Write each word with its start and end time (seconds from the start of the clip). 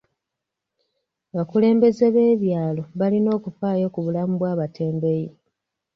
Bakulembeze 1.35 2.05
b'ebyalo 2.13 2.83
balina 2.99 3.29
okufaayo 3.37 3.87
ku 3.93 3.99
bulamu 4.05 4.33
bw'abatembeeyi. 4.37 5.29